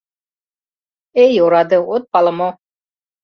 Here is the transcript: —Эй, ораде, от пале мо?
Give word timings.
—Эй, 1.23 1.33
ораде, 1.43 1.77
от 1.93 2.03
пале 2.11 2.31
мо? 2.39 2.49